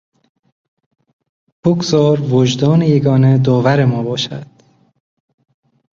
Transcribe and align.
بگذار 1.63 2.21
وجدان 2.21 2.81
یگانه 2.81 3.37
داور 3.37 3.85
ما 3.85 4.03
باشد. 4.03 4.47